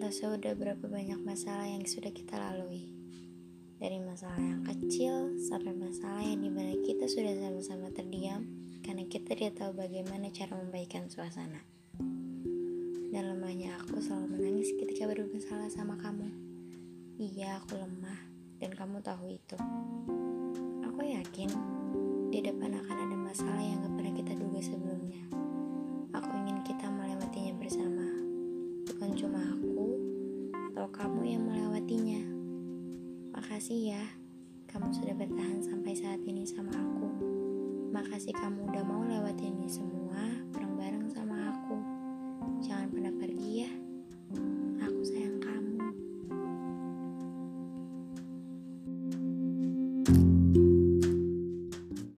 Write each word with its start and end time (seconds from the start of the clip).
udah 0.00 0.56
berapa 0.56 0.88
banyak 0.88 1.20
masalah 1.20 1.68
yang 1.68 1.84
sudah 1.84 2.08
kita 2.08 2.32
lalui. 2.40 2.88
Dari 3.76 4.00
masalah 4.00 4.40
yang 4.40 4.64
kecil 4.64 5.36
sampai 5.36 5.76
masalah 5.76 6.24
yang 6.24 6.40
di 6.40 6.48
mana 6.48 6.72
kita 6.80 7.04
sudah 7.04 7.36
sama-sama 7.36 7.92
terdiam 7.92 8.48
karena 8.80 9.04
kita 9.04 9.36
tidak 9.36 9.60
tahu 9.60 9.76
bagaimana 9.76 10.32
cara 10.32 10.56
membaikkan 10.56 11.12
suasana. 11.12 11.60
Dan 13.12 13.36
lemahnya 13.36 13.76
aku 13.84 14.00
selalu 14.00 14.40
menangis 14.40 14.72
ketika 14.80 15.04
bermasalah 15.12 15.68
sama 15.68 16.00
kamu. 16.00 16.32
Iya, 17.20 17.60
aku 17.60 17.76
lemah 17.76 18.20
dan 18.64 18.72
kamu 18.72 19.04
tahu 19.04 19.36
itu. 19.36 19.58
Aku 20.88 21.00
yakin 21.04 21.52
di 22.32 22.40
depan 22.40 22.80
kamu 30.92 31.20
yang 31.24 31.42
melewatinya. 31.48 32.20
Makasih 33.32 33.96
ya, 33.96 34.04
kamu 34.68 34.92
sudah 34.92 35.16
bertahan 35.16 35.64
sampai 35.64 35.96
saat 35.96 36.20
ini 36.28 36.44
sama 36.44 36.68
aku. 36.76 37.08
Makasih 37.96 38.36
kamu 38.36 38.68
udah 38.68 38.84
mau 38.84 39.00
lewatin 39.00 39.56
ini 39.56 39.68
semua 39.72 40.41